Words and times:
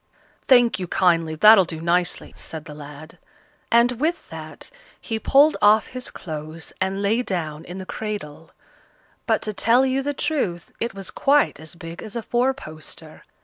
"Thank 0.47 0.79
you 0.79 0.87
kindly, 0.87 1.35
that'll 1.35 1.63
do 1.63 1.79
nicely," 1.79 2.33
said 2.35 2.65
the 2.65 2.73
lad; 2.73 3.19
and 3.71 3.91
with 3.99 4.27
that 4.29 4.71
he 4.99 5.19
pulled 5.19 5.57
off 5.61 5.85
his 5.89 6.09
clothes 6.09 6.73
and 6.81 7.03
lay 7.03 7.21
down 7.21 7.63
in 7.65 7.77
the 7.77 7.85
cradle; 7.85 8.49
but, 9.27 9.43
to 9.43 9.53
tell 9.53 9.85
you 9.85 10.01
the 10.01 10.15
truth, 10.15 10.71
it 10.79 10.95
was 10.95 11.11
quite 11.11 11.59
as 11.59 11.75
big 11.75 12.01
as 12.01 12.15
a 12.15 12.23
four 12.23 12.51
poster. 12.55 13.21